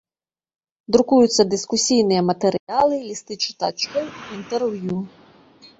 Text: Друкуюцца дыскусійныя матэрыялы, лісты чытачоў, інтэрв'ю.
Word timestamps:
Друкуюцца 0.95 1.41
дыскусійныя 1.51 2.21
матэрыялы, 2.31 2.95
лісты 3.07 3.33
чытачоў, 3.47 4.03
інтэрв'ю. 4.39 4.95